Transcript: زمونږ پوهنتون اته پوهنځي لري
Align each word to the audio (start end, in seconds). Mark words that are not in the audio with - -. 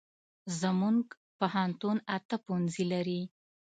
زمونږ 0.61 0.99
پوهنتون 1.37 1.97
اته 2.17 2.35
پوهنځي 2.45 2.85
لري 2.93 3.21